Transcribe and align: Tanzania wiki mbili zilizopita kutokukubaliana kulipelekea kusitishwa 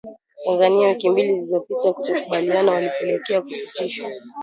Tanzania 0.43 0.87
wiki 0.87 1.09
mbili 1.09 1.33
zilizopita 1.35 1.93
kutokukubaliana 1.93 2.71
kulipelekea 2.71 3.41
kusitishwa 3.41 4.11